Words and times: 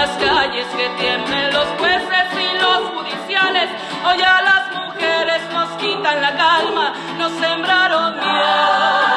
las 0.00 0.16
calles 0.16 0.66
que 0.68 0.88
tienen 0.98 1.52
los 1.52 1.66
jueces 1.78 2.28
y 2.32 2.48
los 2.58 2.88
judiciales. 2.88 3.68
Hoy 4.02 4.22
a 4.22 4.40
las 4.40 4.72
mujeres 4.74 5.42
nos 5.52 5.68
quitan 5.76 6.22
la 6.22 6.34
calma, 6.38 6.94
nos 7.18 7.32
sembraron 7.32 8.14
miedo, 8.14 9.10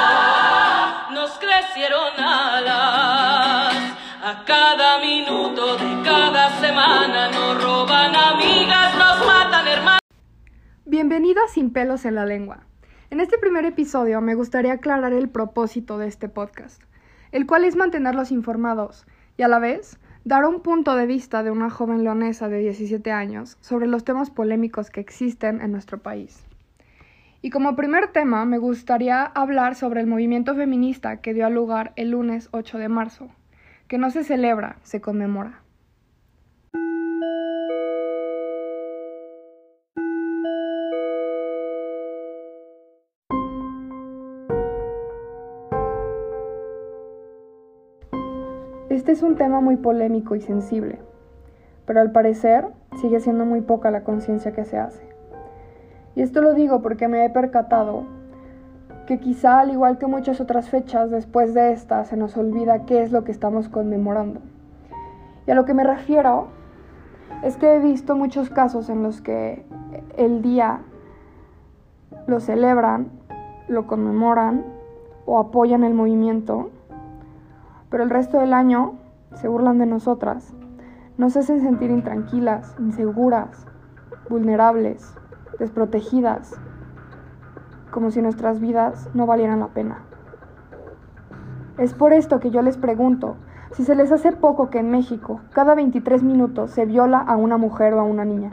nos 1.14 1.32
crecieron 1.40 2.20
alas. 2.20 3.76
A 4.26 4.44
cada 4.46 5.00
minuto 5.00 5.78
de 5.78 6.04
cada 6.04 6.50
semana 6.60 7.32
nos 7.32 7.64
roban 7.64 8.14
amigas, 8.14 8.94
nos 8.98 9.26
matan 9.26 9.66
hermanas. 9.70 10.02
Bienvenido 10.84 11.42
a 11.46 11.48
Sin 11.48 11.72
pelos 11.72 12.04
en 12.04 12.16
la 12.16 12.26
lengua. 12.26 12.66
En 13.10 13.22
este 13.22 13.38
primer 13.38 13.64
episodio 13.64 14.20
me 14.20 14.36
gustaría 14.36 14.74
aclarar 14.74 15.14
el 15.14 15.30
propósito 15.30 15.98
de 15.98 16.08
este 16.08 16.28
podcast, 16.28 16.84
el 17.32 17.48
cual 17.48 17.64
es 17.64 17.78
mantenerlos 17.78 18.32
informados 18.32 19.06
y 19.38 19.44
a 19.44 19.48
la 19.48 19.60
vez 19.60 19.98
dar 20.26 20.46
un 20.46 20.62
punto 20.62 20.96
de 20.96 21.06
vista 21.06 21.44
de 21.44 21.52
una 21.52 21.70
joven 21.70 22.04
leonesa 22.04 22.48
de 22.48 22.60
17 22.60 23.12
años 23.12 23.58
sobre 23.60 23.88
los 23.88 24.06
temas 24.06 24.30
polémicos 24.30 24.90
que 24.90 25.02
existen 25.02 25.62
en 25.62 25.72
nuestro 25.72 25.98
país. 25.98 26.46
Y 27.42 27.50
como 27.50 27.76
primer 27.76 28.08
tema 28.08 28.46
me 28.46 28.58
gustaría 28.58 29.24
hablar 29.24 29.76
sobre 29.76 30.00
el 30.00 30.08
movimiento 30.08 30.56
feminista 30.56 31.18
que 31.18 31.34
dio 31.34 31.50
lugar 31.50 31.92
el 31.98 32.12
lunes 32.12 32.48
8 32.52 32.78
de 32.78 32.88
marzo, 32.88 33.28
que 33.90 33.98
no 33.98 34.12
se 34.12 34.24
celebra, 34.24 34.78
se 34.84 35.02
conmemora. 35.02 35.63
Es 49.14 49.22
un 49.22 49.36
tema 49.36 49.62
muy 49.62 49.76
polémico 49.76 50.34
y 50.34 50.42
sensible, 50.42 50.98
pero 51.86 52.02
al 52.02 52.12
parecer 52.12 52.70
sigue 53.00 53.20
siendo 53.20 53.46
muy 53.46 53.62
poca 53.62 53.92
la 53.92 54.04
conciencia 54.04 54.54
que 54.54 54.66
se 54.66 54.80
hace. 54.80 55.08
Y 56.16 56.24
esto 56.24 56.42
lo 56.42 56.56
digo 56.56 56.82
porque 56.82 57.08
me 57.08 57.24
he 57.24 57.30
percatado 57.30 58.06
que 59.06 59.20
quizá 59.20 59.60
al 59.60 59.70
igual 59.70 60.00
que 60.00 60.08
muchas 60.08 60.42
otras 60.42 60.68
fechas 60.68 61.12
después 61.12 61.54
de 61.54 61.74
esta 61.74 62.06
se 62.06 62.18
nos 62.18 62.36
olvida 62.38 62.88
qué 62.88 63.04
es 63.04 63.12
lo 63.12 63.24
que 63.24 63.32
estamos 63.32 63.70
conmemorando. 63.70 64.40
Y 65.46 65.52
a 65.52 65.54
lo 65.54 65.66
que 65.66 65.76
me 65.76 65.84
refiero 65.84 66.48
es 67.44 67.56
que 67.56 67.76
he 67.76 67.80
visto 67.80 68.16
muchos 68.16 68.50
casos 68.50 68.90
en 68.90 69.04
los 69.04 69.22
que 69.22 69.64
el 70.18 70.42
día 70.42 70.82
lo 72.26 72.40
celebran, 72.40 73.12
lo 73.68 73.86
conmemoran 73.86 74.66
o 75.28 75.38
apoyan 75.38 75.84
el 75.84 75.94
movimiento 75.94 76.72
pero 77.94 78.06
el 78.06 78.10
resto 78.10 78.40
del 78.40 78.56
año 78.56 78.96
se 79.36 79.48
burlan 79.48 79.78
de 79.78 79.86
nosotras, 79.86 80.54
nos 81.18 81.38
hacen 81.38 81.62
sentir 81.62 81.92
intranquilas, 81.92 82.76
inseguras, 82.80 83.68
vulnerables, 84.30 85.16
desprotegidas, 85.60 86.60
como 87.92 88.12
si 88.12 88.22
nuestras 88.22 88.60
vidas 88.60 89.10
no 89.14 89.26
valieran 89.26 89.60
la 89.60 89.68
pena. 89.68 90.00
Es 91.78 91.94
por 91.94 92.14
esto 92.14 92.40
que 92.40 92.52
yo 92.52 92.62
les 92.62 92.78
pregunto 92.78 93.38
si 93.72 93.84
se 93.84 93.96
les 93.96 94.12
hace 94.12 94.32
poco 94.32 94.70
que 94.70 94.80
en 94.80 94.92
México 94.92 95.42
cada 95.52 95.74
23 95.74 96.22
minutos 96.24 96.72
se 96.72 96.86
viola 96.86 97.18
a 97.18 97.36
una 97.36 97.58
mujer 97.58 97.94
o 97.94 98.00
a 98.00 98.04
una 98.04 98.26
niña. 98.26 98.52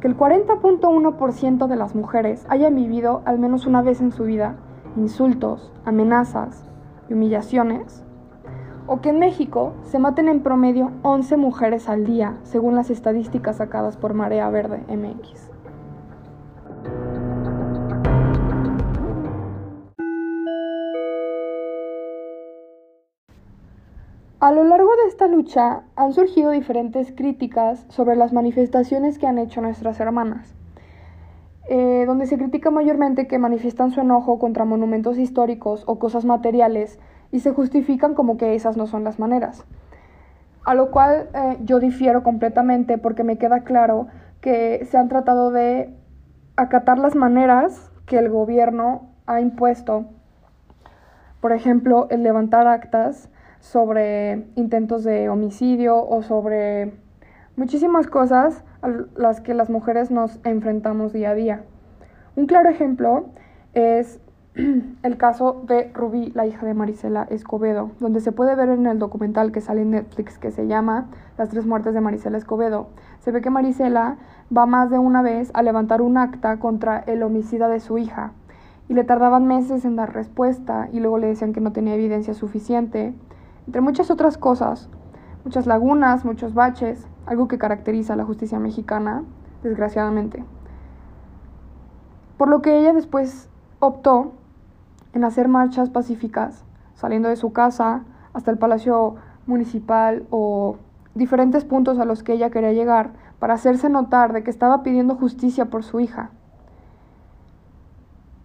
Que 0.00 0.08
el 0.08 0.16
40.1% 0.16 1.66
de 1.66 1.76
las 1.76 1.94
mujeres 1.94 2.46
hayan 2.48 2.76
vivido 2.76 3.22
al 3.24 3.38
menos 3.38 3.66
una 3.66 3.82
vez 3.82 4.00
en 4.00 4.12
su 4.12 4.24
vida 4.24 4.54
insultos, 4.96 5.72
amenazas 5.84 6.64
y 7.08 7.14
humillaciones 7.14 8.04
o 8.86 9.00
que 9.00 9.10
en 9.10 9.18
México 9.18 9.72
se 9.82 9.98
maten 9.98 10.28
en 10.28 10.42
promedio 10.42 10.92
11 11.02 11.36
mujeres 11.36 11.88
al 11.88 12.04
día, 12.04 12.38
según 12.44 12.74
las 12.74 12.90
estadísticas 12.90 13.56
sacadas 13.56 13.96
por 13.96 14.14
Marea 14.14 14.48
Verde 14.50 14.84
MX. 14.88 15.50
A 24.38 24.52
lo 24.52 24.64
largo 24.64 24.90
de 24.96 25.08
esta 25.08 25.26
lucha 25.26 25.84
han 25.96 26.12
surgido 26.12 26.50
diferentes 26.50 27.10
críticas 27.10 27.84
sobre 27.88 28.16
las 28.16 28.32
manifestaciones 28.32 29.18
que 29.18 29.26
han 29.26 29.38
hecho 29.38 29.60
nuestras 29.60 29.98
hermanas, 29.98 30.54
eh, 31.68 32.04
donde 32.06 32.26
se 32.26 32.36
critica 32.36 32.70
mayormente 32.70 33.26
que 33.26 33.38
manifiestan 33.38 33.90
su 33.90 34.00
enojo 34.02 34.38
contra 34.38 34.64
monumentos 34.64 35.18
históricos 35.18 35.82
o 35.86 35.98
cosas 35.98 36.24
materiales 36.24 37.00
y 37.32 37.40
se 37.40 37.52
justifican 37.52 38.14
como 38.14 38.36
que 38.36 38.54
esas 38.54 38.76
no 38.76 38.86
son 38.86 39.04
las 39.04 39.18
maneras. 39.18 39.64
A 40.64 40.74
lo 40.74 40.90
cual 40.90 41.28
eh, 41.32 41.58
yo 41.62 41.78
difiero 41.78 42.22
completamente 42.22 42.98
porque 42.98 43.22
me 43.22 43.38
queda 43.38 43.60
claro 43.60 44.08
que 44.40 44.84
se 44.90 44.98
han 44.98 45.08
tratado 45.08 45.50
de 45.50 45.94
acatar 46.56 46.98
las 46.98 47.14
maneras 47.14 47.90
que 48.06 48.18
el 48.18 48.28
gobierno 48.28 49.10
ha 49.26 49.40
impuesto. 49.40 50.06
Por 51.40 51.52
ejemplo, 51.52 52.08
el 52.10 52.22
levantar 52.22 52.66
actas 52.66 53.30
sobre 53.60 54.46
intentos 54.54 55.04
de 55.04 55.28
homicidio 55.28 56.04
o 56.04 56.22
sobre 56.22 56.94
muchísimas 57.56 58.06
cosas 58.06 58.64
a 58.82 58.88
las 59.16 59.40
que 59.40 59.54
las 59.54 59.70
mujeres 59.70 60.10
nos 60.10 60.40
enfrentamos 60.44 61.12
día 61.12 61.30
a 61.30 61.34
día. 61.34 61.64
Un 62.36 62.46
claro 62.46 62.68
ejemplo 62.68 63.26
es 63.74 64.20
el 65.02 65.18
caso 65.18 65.62
de 65.66 65.90
Rubí, 65.92 66.32
la 66.34 66.46
hija 66.46 66.64
de 66.64 66.72
Marisela 66.72 67.24
Escobedo, 67.24 67.90
donde 68.00 68.20
se 68.20 68.32
puede 68.32 68.54
ver 68.54 68.70
en 68.70 68.86
el 68.86 68.98
documental 68.98 69.52
que 69.52 69.60
sale 69.60 69.82
en 69.82 69.90
Netflix 69.90 70.38
que 70.38 70.50
se 70.50 70.66
llama 70.66 71.08
Las 71.36 71.50
tres 71.50 71.66
muertes 71.66 71.92
de 71.92 72.00
Marisela 72.00 72.38
Escobedo. 72.38 72.88
Se 73.20 73.32
ve 73.32 73.42
que 73.42 73.50
Marisela 73.50 74.16
va 74.56 74.64
más 74.64 74.88
de 74.88 74.98
una 74.98 75.20
vez 75.20 75.50
a 75.52 75.62
levantar 75.62 76.00
un 76.00 76.16
acta 76.16 76.58
contra 76.58 77.00
el 77.00 77.22
homicida 77.22 77.68
de 77.68 77.80
su 77.80 77.98
hija 77.98 78.32
y 78.88 78.94
le 78.94 79.04
tardaban 79.04 79.46
meses 79.46 79.84
en 79.84 79.96
dar 79.96 80.14
respuesta 80.14 80.88
y 80.90 81.00
luego 81.00 81.18
le 81.18 81.26
decían 81.26 81.52
que 81.52 81.60
no 81.60 81.72
tenía 81.72 81.94
evidencia 81.94 82.32
suficiente, 82.32 83.12
entre 83.66 83.82
muchas 83.82 84.10
otras 84.10 84.38
cosas, 84.38 84.88
muchas 85.44 85.66
lagunas, 85.66 86.24
muchos 86.24 86.54
baches, 86.54 87.06
algo 87.26 87.46
que 87.46 87.58
caracteriza 87.58 88.14
a 88.14 88.16
la 88.16 88.24
justicia 88.24 88.58
mexicana, 88.58 89.22
desgraciadamente. 89.62 90.44
Por 92.38 92.48
lo 92.48 92.62
que 92.62 92.78
ella 92.78 92.94
después 92.94 93.50
optó 93.80 94.32
en 95.16 95.24
hacer 95.24 95.48
marchas 95.48 95.88
pacíficas, 95.88 96.62
saliendo 96.94 97.30
de 97.30 97.36
su 97.36 97.52
casa 97.52 98.04
hasta 98.34 98.50
el 98.50 98.58
Palacio 98.58 99.16
Municipal 99.46 100.26
o 100.30 100.76
diferentes 101.14 101.64
puntos 101.64 101.98
a 101.98 102.04
los 102.04 102.22
que 102.22 102.34
ella 102.34 102.50
quería 102.50 102.72
llegar 102.72 103.12
para 103.38 103.54
hacerse 103.54 103.88
notar 103.88 104.34
de 104.34 104.42
que 104.42 104.50
estaba 104.50 104.82
pidiendo 104.82 105.14
justicia 105.14 105.66
por 105.66 105.84
su 105.84 106.00
hija. 106.00 106.30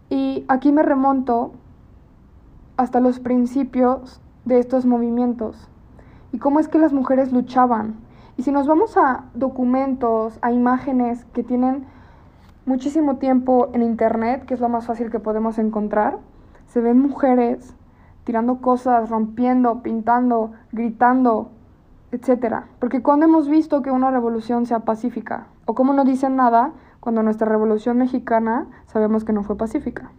Y 0.10 0.46
aquí 0.48 0.72
me 0.72 0.84
remonto 0.84 1.52
hasta 2.78 3.02
los 3.02 3.20
principios 3.20 4.22
de 4.46 4.60
estos 4.60 4.86
movimientos 4.86 5.68
y 6.32 6.38
cómo 6.38 6.62
es 6.62 6.70
que 6.70 6.80
las 6.80 6.94
mujeres 6.94 7.34
luchaban. 7.34 7.96
Y 8.38 8.44
si 8.44 8.52
nos 8.52 8.66
vamos 8.66 8.96
a 8.96 9.26
documentos, 9.34 10.40
a 10.42 10.54
imágenes 10.54 11.26
que 11.34 11.44
tienen 11.44 11.86
muchísimo 12.66 13.18
tiempo 13.18 13.70
en 13.74 13.84
Internet, 13.84 14.46
que 14.46 14.54
es 14.54 14.62
lo 14.62 14.70
más 14.70 14.86
fácil 14.86 15.12
que 15.12 15.20
podemos 15.20 15.58
encontrar, 15.58 16.18
se 16.72 16.80
ven 16.80 17.02
mujeres 17.02 17.76
tirando 18.24 18.62
cosas, 18.62 19.10
rompiendo, 19.10 19.84
pintando, 19.84 20.54
gritando, 20.72 21.52
etc. 22.14 22.64
Porque 22.80 23.02
cuando 23.02 23.26
hemos 23.26 23.50
visto 23.50 23.82
que 23.82 23.92
una 23.92 24.10
revolución 24.10 24.66
sea 24.66 24.80
pacífica, 24.80 25.48
o 25.66 25.76
como 25.76 25.92
no 25.92 26.06
dicen 26.06 26.38
nada, 26.38 26.72
cuando 27.02 27.24
nuestra 27.24 27.50
revolución 27.50 27.98
mexicana 27.98 28.68
sabemos 28.86 29.26
que 29.26 29.34
no 29.34 29.44
fue 29.44 29.58
pacífica. 29.58 30.12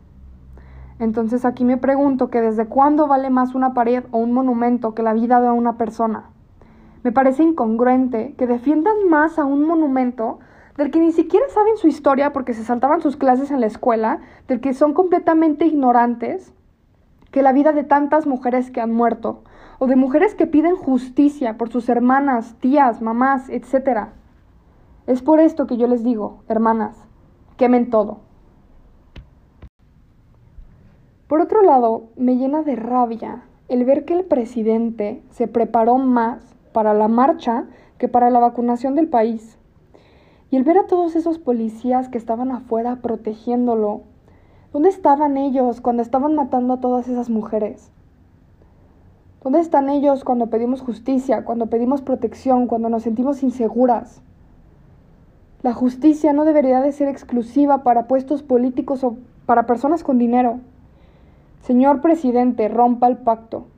Entonces 0.99 1.47
aquí 1.47 1.65
me 1.65 1.79
pregunto 1.79 2.29
que 2.29 2.43
desde 2.43 2.67
cuándo 2.67 3.07
vale 3.07 3.31
más 3.31 3.55
una 3.55 3.73
pared 3.73 4.05
o 4.11 4.19
un 4.19 4.33
monumento 4.33 4.95
que 4.95 5.03
la 5.03 5.15
vida 5.15 5.41
de 5.41 5.49
una 5.49 5.79
persona. 5.79 6.25
Me 7.03 7.13
parece 7.13 7.45
incongruente 7.45 8.34
que 8.37 8.47
defiendan 8.47 9.09
más 9.09 9.39
a 9.39 9.47
un 9.47 9.66
monumento 9.66 10.39
del 10.77 10.91
que 10.91 11.01
ni 11.01 11.13
siquiera 11.13 11.47
saben 11.48 11.77
su 11.77 11.89
historia 11.89 12.33
porque 12.33 12.54
se 12.54 12.65
saltaban 12.65 13.01
sus 13.01 13.16
clases 13.16 13.51
en 13.51 13.60
la 13.60 13.66
escuela, 13.66 14.21
del 14.48 14.60
que 14.60 14.74
son 14.74 14.95
completamente 14.95 15.66
ignorantes, 15.66 16.53
que 17.30 17.42
la 17.42 17.53
vida 17.53 17.72
de 17.72 17.84
tantas 17.84 18.27
mujeres 18.27 18.71
que 18.71 18.80
han 18.80 18.92
muerto, 18.92 19.42
o 19.78 19.86
de 19.86 19.97
mujeres 19.97 20.34
que 20.34 20.47
piden 20.47 20.77
justicia 20.77 21.59
por 21.59 21.71
sus 21.71 21.89
hermanas, 21.89 22.54
tías, 22.60 23.03
mamás, 23.03 23.48
etc. 23.48 24.09
Es 25.07 25.22
por 25.22 25.41
esto 25.41 25.66
que 25.66 25.77
yo 25.77 25.89
les 25.89 26.04
digo, 26.04 26.42
hermanas, 26.48 26.97
quemen 27.57 27.91
todo. 27.91 28.21
Por 31.27 31.41
otro 31.41 31.63
lado, 31.63 32.10
me 32.16 32.36
llena 32.36 32.63
de 32.63 32.77
rabia 32.77 33.42
el 33.69 33.84
ver 33.84 34.04
que 34.04 34.13
el 34.13 34.24
presidente 34.24 35.22
se 35.30 35.48
preparó 35.48 35.97
más 35.97 36.54
para 36.72 36.92
la 36.92 37.09
marcha 37.09 37.65
que 37.97 38.07
para 38.07 38.28
la 38.28 38.39
vacunación 38.39 38.95
del 38.95 39.09
país. 39.09 39.59
Y 40.53 40.57
el 40.57 40.65
ver 40.65 40.77
a 40.77 40.87
todos 40.87 41.16
esos 41.16 41.39
policías 41.39 42.10
que 42.10 42.19
estaban 42.19 42.51
afuera 42.51 42.97
protegiéndolo, 42.97 44.03
¿dónde 44.71 44.91
estaban 44.91 45.39
ellos 45.39 45.81
cuando 45.81 46.03
estaban 46.03 46.34
matando 46.34 46.75
a 46.75 46.81
todas 46.81 47.09
esas 47.09 47.31
mujeres? 47.31 47.91
¿Dónde 49.43 49.60
están 49.60 49.89
ellos 49.89 50.25
cuando 50.25 50.49
pedimos 50.49 50.83
justicia, 50.83 51.47
cuando 51.47 51.69
pedimos 51.69 52.03
protección, 52.03 52.66
cuando 52.66 52.91
nos 52.91 53.04
sentimos 53.04 53.43
inseguras? 53.43 54.21
La 55.63 55.72
justicia 55.72 56.34
no 56.34 56.45
debería 56.45 56.83
de 56.83 56.93
ser 56.93 57.09
exclusiva 57.09 57.83
para 57.83 58.07
puestos 58.07 58.43
políticos 58.43 59.03
o 59.05 59.16
para 59.47 59.65
personas 59.65 60.05
con 60.05 60.19
dinero. 60.19 60.60
Señor 61.63 62.03
presidente, 62.03 62.69
rompa 62.69 63.09
el 63.09 63.16
pacto. 63.16 63.69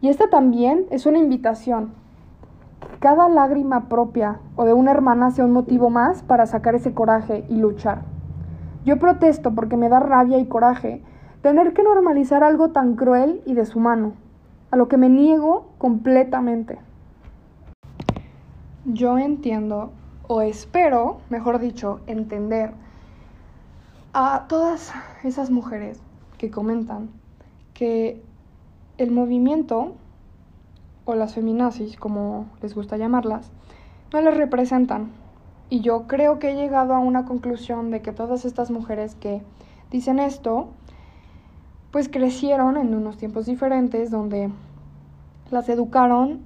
Y 0.00 0.08
esta 0.08 0.30
también 0.30 0.86
es 0.88 1.04
una 1.04 1.18
invitación. 1.18 1.90
Cada 3.00 3.28
lágrima 3.28 3.88
propia 3.88 4.40
o 4.56 4.64
de 4.64 4.72
una 4.72 4.90
hermana 4.90 5.30
sea 5.30 5.44
un 5.44 5.52
motivo 5.52 5.88
más 5.88 6.24
para 6.24 6.46
sacar 6.46 6.74
ese 6.74 6.94
coraje 6.94 7.44
y 7.48 7.56
luchar. 7.56 8.02
Yo 8.84 8.98
protesto 8.98 9.54
porque 9.54 9.76
me 9.76 9.88
da 9.88 10.00
rabia 10.00 10.38
y 10.38 10.46
coraje 10.46 11.02
tener 11.40 11.74
que 11.74 11.84
normalizar 11.84 12.42
algo 12.42 12.70
tan 12.70 12.96
cruel 12.96 13.40
y 13.46 13.54
deshumano, 13.54 14.14
a 14.72 14.76
lo 14.76 14.88
que 14.88 14.96
me 14.96 15.08
niego 15.08 15.68
completamente. 15.78 16.78
Yo 18.84 19.16
entiendo, 19.16 19.92
o 20.26 20.42
espero, 20.42 21.18
mejor 21.30 21.60
dicho, 21.60 22.00
entender 22.08 22.72
a 24.12 24.46
todas 24.48 24.92
esas 25.22 25.50
mujeres 25.50 26.00
que 26.36 26.50
comentan 26.50 27.10
que 27.74 28.20
el 28.96 29.12
movimiento 29.12 29.92
o 31.08 31.14
las 31.14 31.34
feminazis, 31.34 31.96
como 31.96 32.44
les 32.60 32.74
gusta 32.74 32.98
llamarlas, 32.98 33.50
no 34.12 34.20
les 34.20 34.36
representan. 34.36 35.10
Y 35.70 35.80
yo 35.80 36.06
creo 36.06 36.38
que 36.38 36.50
he 36.50 36.54
llegado 36.54 36.94
a 36.94 36.98
una 36.98 37.24
conclusión 37.24 37.90
de 37.90 38.02
que 38.02 38.12
todas 38.12 38.44
estas 38.44 38.70
mujeres 38.70 39.14
que 39.14 39.40
dicen 39.90 40.18
esto, 40.18 40.68
pues 41.92 42.10
crecieron 42.10 42.76
en 42.76 42.94
unos 42.94 43.16
tiempos 43.16 43.46
diferentes 43.46 44.10
donde 44.10 44.50
las 45.50 45.70
educaron 45.70 46.40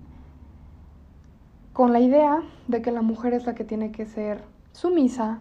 con 1.72 1.92
la 1.92 1.98
idea 1.98 2.40
de 2.68 2.82
que 2.82 2.92
la 2.92 3.02
mujer 3.02 3.34
es 3.34 3.46
la 3.46 3.56
que 3.56 3.64
tiene 3.64 3.90
que 3.90 4.06
ser 4.06 4.44
sumisa, 4.70 5.40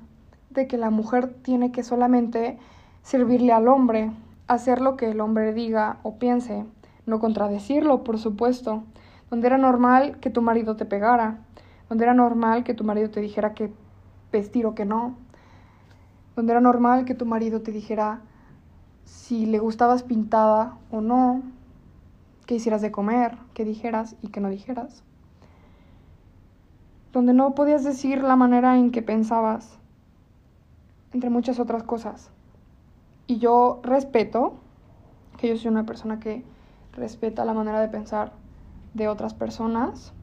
de 0.50 0.66
que 0.66 0.78
la 0.78 0.90
mujer 0.90 1.32
tiene 1.44 1.72
que 1.72 1.84
solamente 1.84 2.58
servirle 3.04 3.54
al 3.54 3.68
hombre, 3.68 4.10
hacer 4.48 4.82
lo 4.82 4.98
que 4.98 5.12
el 5.12 5.22
hombre 5.22 5.54
diga 5.54 6.00
o 6.02 6.16
piense, 6.16 6.66
no 7.06 7.20
contradecirlo, 7.20 8.04
por 8.04 8.18
supuesto, 8.18 8.82
donde 9.32 9.48
era 9.48 9.58
normal 9.58 10.20
que 10.20 10.30
tu 10.30 10.42
marido 10.42 10.76
te 10.76 10.86
pegara, 10.86 11.40
donde 11.90 12.04
era 12.04 12.14
normal 12.14 12.64
que 12.64 12.74
tu 12.74 12.84
marido 12.84 13.10
te 13.10 13.22
dijera 13.22 13.54
que 13.54 13.74
vestir 14.32 14.66
o 14.66 14.76
que 14.76 14.86
no, 14.86 15.16
donde 16.36 16.52
era 16.52 16.62
normal 16.62 17.06
que 17.06 17.16
tu 17.16 17.26
marido 17.26 17.62
te 17.62 17.72
dijera 17.72 18.22
si 19.06 19.46
le 19.46 19.58
gustabas 19.58 20.04
pintada 20.04 20.78
o 20.92 21.00
no, 21.00 21.42
qué 22.46 22.56
hicieras 22.56 22.82
de 22.82 22.92
comer, 22.92 23.38
qué 23.54 23.64
dijeras 23.64 24.18
y 24.22 24.28
qué 24.28 24.42
no 24.42 24.50
dijeras, 24.50 25.02
donde 27.14 27.34
no 27.34 27.56
podías 27.56 27.86
decir 27.86 28.22
la 28.24 28.36
manera 28.36 28.78
en 28.78 28.92
que 28.92 29.02
pensabas, 29.02 29.80
entre 31.14 31.30
muchas 31.30 31.58
otras 31.60 31.84
cosas. 31.84 32.32
Y 33.28 33.38
yo 33.38 33.80
respeto, 33.84 34.56
que 35.38 35.48
yo 35.48 35.56
soy 35.56 35.72
una 35.72 35.86
persona 35.86 36.20
que 36.20 36.44
respeta 36.94 37.46
la 37.46 37.54
manera 37.54 37.80
de 37.80 37.88
pensar 37.88 38.41
de 38.94 39.08
otras 39.08 39.34
personas, 39.34 40.14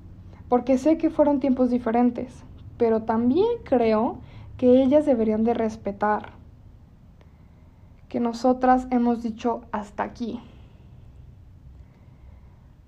porque 0.49 0.79
sé 0.79 0.99
que 0.99 1.11
fueron 1.11 1.41
tiempos 1.41 1.70
diferentes, 1.70 2.44
pero 2.76 3.03
también 3.03 3.47
creo 3.65 4.19
que 4.56 4.82
ellas 4.82 5.06
deberían 5.06 5.44
de 5.44 5.55
respetar 5.55 6.32
que 8.09 8.20
nosotras 8.20 8.87
hemos 8.91 9.23
dicho 9.23 9.62
hasta 9.70 10.03
aquí. 10.03 10.41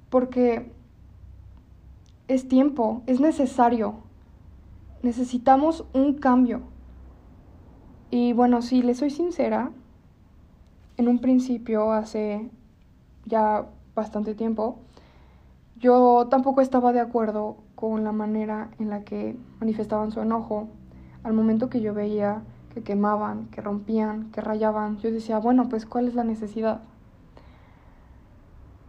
Porque 0.09 0.73
es 2.27 2.49
tiempo, 2.49 3.03
es 3.07 3.21
necesario. 3.21 3.95
Necesitamos 5.03 5.85
un 5.93 6.15
cambio. 6.15 6.63
Y 8.11 8.33
bueno, 8.33 8.63
si 8.63 8.83
le 8.83 8.95
soy 8.95 9.11
sincera, 9.11 9.71
en 10.97 11.09
un 11.09 11.19
principio, 11.21 11.93
hace 11.93 12.51
ya 13.25 13.67
bastante 13.95 14.35
tiempo, 14.35 14.79
yo 15.81 16.29
tampoco 16.31 16.61
estaba 16.61 16.93
de 16.93 17.01
acuerdo 17.01 17.57
con 17.75 18.05
la 18.05 18.13
manera 18.13 18.71
en 18.79 18.91
la 18.91 19.01
que 19.03 19.37
manifestaban 19.61 20.13
su 20.13 20.21
enojo 20.21 20.69
al 21.23 21.33
momento 21.33 21.71
que 21.71 21.81
yo 21.81 21.95
veía 21.95 22.43
que 22.75 22.83
quemaban, 22.83 23.47
que 23.47 23.63
rompían, 23.63 24.31
que 24.31 24.41
rayaban. 24.41 24.99
Yo 24.99 25.11
decía, 25.11 25.39
bueno, 25.39 25.69
pues 25.69 25.87
¿cuál 25.87 26.07
es 26.07 26.15
la 26.15 26.23
necesidad? 26.23 26.83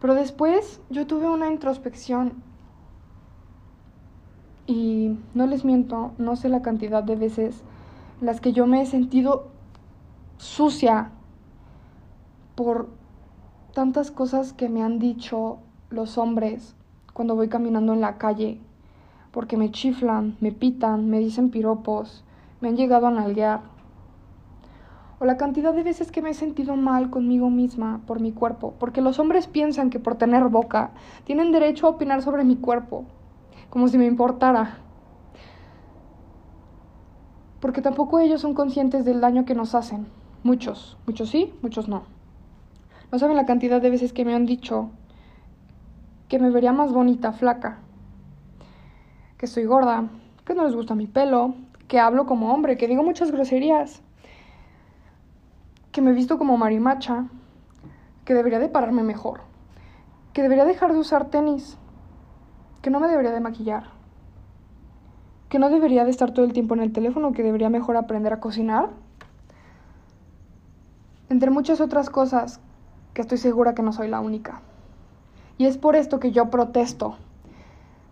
Pero 0.02 0.16
después 0.16 0.82
yo 0.90 1.08
tuve 1.08 1.30
una 1.30 1.50
introspección 1.50 2.34
y 4.68 5.18
no 5.34 5.48
les 5.48 5.64
miento, 5.64 6.12
no 6.18 6.36
sé 6.36 6.50
la 6.50 6.62
cantidad 6.62 7.04
de 7.04 7.16
veces 7.16 7.64
las 8.20 8.42
que 8.42 8.52
yo 8.52 8.68
me 8.68 8.82
he 8.82 8.86
sentido 8.86 9.48
sucia 10.38 11.12
por 12.56 12.90
tantas 13.74 14.12
cosas 14.12 14.54
que 14.54 14.70
me 14.70 14.84
han 14.84 15.00
dicho 15.00 15.60
los 15.90 16.18
hombres 16.18 16.76
cuando 17.14 17.36
voy 17.36 17.50
caminando 17.50 17.94
en 17.94 18.02
la 18.02 18.18
calle, 18.18 18.60
porque 19.32 19.58
me 19.58 19.72
chiflan, 19.72 20.38
me 20.40 20.52
pitan, 20.52 21.10
me 21.10 21.20
dicen 21.20 21.50
piropos, 21.50 22.24
me 22.60 22.70
han 22.70 22.78
llegado 22.78 23.08
a 23.08 23.12
nalguear. 23.12 23.62
O 25.20 25.26
la 25.26 25.38
cantidad 25.38 25.74
de 25.74 25.84
veces 25.84 26.12
que 26.12 26.22
me 26.22 26.32
he 26.32 26.34
sentido 26.34 26.76
mal 26.76 27.10
conmigo 27.10 27.50
misma 27.50 28.02
por 28.08 28.20
mi 28.20 28.32
cuerpo, 28.32 28.74
porque 28.80 29.02
los 29.02 29.20
hombres 29.20 29.48
piensan 29.48 29.90
que 29.90 30.00
por 30.00 30.16
tener 30.16 30.44
boca 30.46 30.92
tienen 31.26 31.52
derecho 31.52 31.86
a 31.88 31.92
opinar 31.92 32.22
sobre 32.22 32.44
mi 32.44 32.56
cuerpo, 32.56 33.06
como 33.70 33.88
si 33.88 33.98
me 33.98 34.06
importara. 34.06 34.80
Porque 37.60 37.82
tampoco 37.82 38.20
ellos 38.20 38.42
son 38.42 38.56
conscientes 38.56 39.06
del 39.06 39.22
daño 39.22 39.46
que 39.46 39.54
nos 39.54 39.76
hacen. 39.76 40.08
Muchos, 40.44 40.98
muchos 41.06 41.30
sí, 41.30 41.54
muchos 41.62 41.88
no. 41.88 42.04
No 43.12 43.20
saben 43.20 43.38
la 43.38 43.46
cantidad 43.46 43.80
de 43.80 43.92
veces 43.92 44.14
que 44.14 44.26
me 44.26 44.34
han 44.34 44.48
dicho 44.48 44.90
que 46.32 46.40
me 46.40 46.50
vería 46.50 46.72
más 46.72 46.94
bonita 46.94 47.34
flaca, 47.34 47.80
que 49.38 49.48
estoy 49.48 49.66
gorda, 49.66 50.08
que 50.46 50.56
no 50.56 50.64
les 50.64 50.74
gusta 50.74 50.96
mi 50.96 51.06
pelo, 51.06 51.56
que 51.90 52.00
hablo 52.00 52.26
como 52.26 52.54
hombre, 52.54 52.78
que 52.78 52.88
digo 52.88 53.04
muchas 53.04 53.34
groserías, 53.34 54.02
que 55.92 56.02
me 56.02 56.14
visto 56.14 56.38
como 56.38 56.56
marimacha, 56.56 57.26
que 58.24 58.34
debería 58.34 58.60
de 58.60 58.70
pararme 58.70 59.04
mejor, 59.04 59.42
que 60.32 60.42
debería 60.42 60.64
dejar 60.64 60.94
de 60.94 61.00
usar 61.00 61.26
tenis, 61.26 61.78
que 62.82 62.92
no 62.92 63.02
me 63.02 63.10
debería 63.10 63.32
de 63.32 63.42
maquillar, 63.42 63.90
que 65.50 65.60
no 65.60 65.70
debería 65.70 66.06
de 66.06 66.12
estar 66.12 66.32
todo 66.32 66.46
el 66.46 66.54
tiempo 66.54 66.76
en 66.76 66.80
el 66.80 66.94
teléfono, 66.94 67.34
que 67.34 67.44
debería 67.44 67.70
mejor 67.70 67.98
aprender 67.98 68.32
a 68.32 68.40
cocinar, 68.40 68.88
entre 71.28 71.50
muchas 71.50 71.82
otras 71.82 72.10
cosas 72.10 72.62
que 73.14 73.20
estoy 73.20 73.38
segura 73.38 73.76
que 73.76 73.84
no 73.84 73.92
soy 73.92 74.08
la 74.08 74.22
única. 74.22 74.62
Y 75.62 75.68
es 75.68 75.78
por 75.78 75.96
esto 75.96 76.20
que 76.20 76.32
yo 76.32 76.50
protesto. 76.50 77.18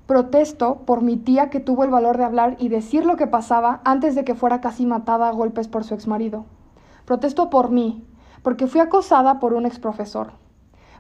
Protesto 0.06 0.82
por 0.86 1.02
mi 1.02 1.18
tía 1.18 1.50
que 1.50 1.60
tuvo 1.60 1.84
el 1.84 1.90
valor 1.90 2.16
de 2.16 2.24
hablar 2.24 2.56
y 2.60 2.70
decir 2.70 3.08
lo 3.08 3.16
que 3.16 3.26
pasaba 3.26 3.82
antes 3.86 4.14
de 4.14 4.24
que 4.24 4.36
fuera 4.36 4.62
casi 4.62 4.86
matada 4.86 5.28
a 5.28 5.32
golpes 5.32 5.68
por 5.68 5.84
su 5.84 5.96
exmarido. 5.96 6.46
Protesto 7.06 7.50
por 7.50 7.72
mí, 7.72 8.04
porque 8.44 8.68
fui 8.68 8.82
acosada 8.82 9.40
por 9.40 9.56
un 9.56 9.66
exprofesor. 9.66 10.34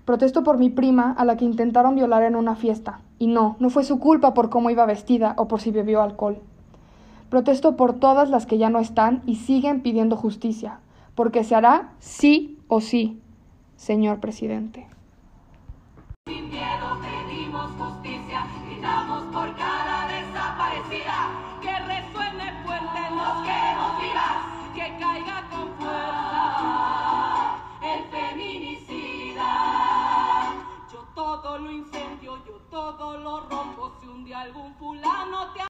Protesto 0.05 0.43
por 0.43 0.57
mi 0.57 0.71
prima 0.71 1.11
a 1.11 1.23
la 1.23 1.37
que 1.37 1.45
intentaron 1.45 1.93
violar 1.93 2.23
en 2.23 2.35
una 2.35 2.55
fiesta. 2.55 3.01
Y 3.19 3.27
no, 3.27 3.55
no 3.59 3.69
fue 3.69 3.83
su 3.83 3.99
culpa 3.99 4.33
por 4.33 4.49
cómo 4.49 4.71
iba 4.71 4.87
vestida 4.87 5.35
o 5.37 5.47
por 5.47 5.61
si 5.61 5.69
bebió 5.69 6.01
alcohol. 6.01 6.39
Protesto 7.29 7.75
por 7.75 7.99
todas 7.99 8.31
las 8.31 8.47
que 8.47 8.57
ya 8.57 8.71
no 8.71 8.79
están 8.79 9.21
y 9.27 9.35
siguen 9.35 9.83
pidiendo 9.83 10.15
justicia, 10.15 10.79
porque 11.13 11.43
se 11.43 11.53
hará 11.53 11.91
sí 11.99 12.57
o 12.67 12.81
sí, 12.81 13.21
señor 13.75 14.19
presidente. 14.19 14.87